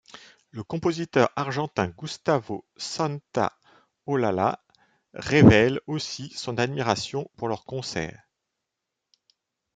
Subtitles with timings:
[0.49, 4.59] Le compositeur argentin Gustavo Santaolalla,
[5.13, 8.23] révèle aussi son admiration pour leur concert.